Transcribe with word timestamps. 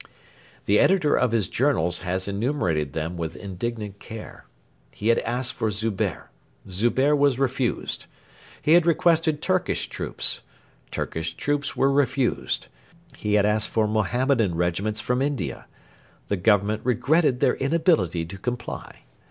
The 0.65 0.79
editor 0.79 1.15
of 1.15 1.31
his 1.31 1.47
Journals 1.47 1.99
has 1.99 2.27
enumerated 2.27 2.93
them 2.93 3.17
with 3.17 3.35
indignant 3.35 3.99
care. 3.99 4.45
He 4.91 5.09
had 5.09 5.19
asked 5.19 5.53
for 5.53 5.69
Zubehr. 5.69 6.31
Zubehr 6.67 7.15
was 7.15 7.37
refused. 7.37 8.07
He 8.59 8.73
had 8.73 8.87
requested 8.87 9.43
Turkish 9.43 9.89
troops. 9.89 10.41
Turkish 10.89 11.35
troops 11.35 11.75
were 11.77 11.91
refused. 11.91 12.65
He 13.15 13.35
had 13.35 13.45
asked 13.45 13.69
for 13.69 13.87
Mohammedan 13.87 14.55
regiments 14.55 15.01
from 15.01 15.21
India. 15.21 15.67
The 16.29 16.37
Government 16.37 16.81
regretted 16.83 17.39
their 17.39 17.53
inability 17.57 18.25
to 18.25 18.39
comply. 18.39 19.03